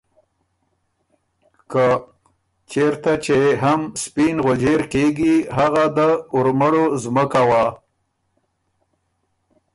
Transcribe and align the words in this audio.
که 1.71 1.85
”چېرته 2.71 3.13
چې 3.25 3.37
هم 3.63 3.81
سپېن 4.03 4.35
غؤجېر 4.45 4.81
کېږي 4.93 5.35
هغه 5.57 5.83
د 5.97 5.99
ارمړو 6.35 6.85
زمکه 7.03 7.43
وه“ 7.49 7.65